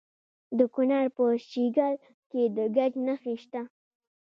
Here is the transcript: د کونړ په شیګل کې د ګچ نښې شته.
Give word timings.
د 0.57 0.59
کونړ 0.73 1.05
په 1.17 1.23
شیګل 1.49 1.95
کې 2.29 2.43
د 2.55 2.57
ګچ 2.75 2.93
نښې 3.05 3.35
شته. 3.43 3.61